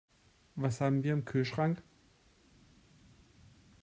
Was 0.55 0.81
haben 0.81 1.03
wir 1.03 1.13
im 1.13 1.25
Kühlschrank? 1.25 1.83